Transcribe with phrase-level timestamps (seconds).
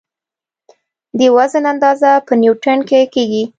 [1.19, 3.43] د وزن اندازه په نیوټن کې کېږي.